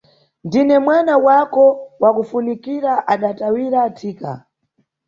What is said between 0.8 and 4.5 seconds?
mwana wako wakufunikira adatawira thika.